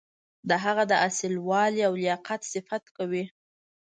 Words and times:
د 0.49 0.51
هغه 0.63 0.83
د 0.91 0.93
اصیل 1.07 1.33
والي 1.47 1.81
او 1.87 1.93
لیاقت 2.01 2.41
صفت 2.53 2.83
کوي. 2.97 3.25